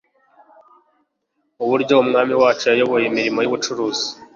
[1.63, 4.07] uburyo Umwami wacu yayobora imirimo y'ubucuruzi.